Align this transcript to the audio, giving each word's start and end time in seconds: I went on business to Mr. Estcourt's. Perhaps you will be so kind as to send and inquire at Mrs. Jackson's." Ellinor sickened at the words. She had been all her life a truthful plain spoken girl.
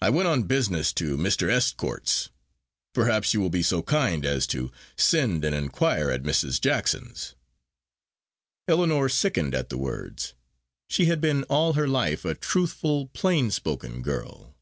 I 0.00 0.10
went 0.10 0.28
on 0.28 0.44
business 0.44 0.92
to 0.92 1.16
Mr. 1.16 1.50
Estcourt's. 1.50 2.30
Perhaps 2.92 3.34
you 3.34 3.40
will 3.40 3.50
be 3.50 3.64
so 3.64 3.82
kind 3.82 4.24
as 4.24 4.46
to 4.46 4.70
send 4.96 5.44
and 5.44 5.52
inquire 5.52 6.10
at 6.12 6.22
Mrs. 6.22 6.60
Jackson's." 6.60 7.34
Ellinor 8.68 9.08
sickened 9.08 9.56
at 9.56 9.68
the 9.68 9.76
words. 9.76 10.34
She 10.88 11.06
had 11.06 11.20
been 11.20 11.42
all 11.50 11.72
her 11.72 11.88
life 11.88 12.24
a 12.24 12.36
truthful 12.36 13.08
plain 13.08 13.50
spoken 13.50 14.00
girl. 14.00 14.54